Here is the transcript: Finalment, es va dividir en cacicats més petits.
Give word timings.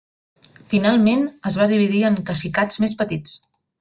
Finalment, 0.71 1.21
es 1.49 1.57
va 1.61 1.67
dividir 1.73 2.01
en 2.09 2.17
cacicats 2.31 2.81
més 2.87 2.97
petits. 3.03 3.37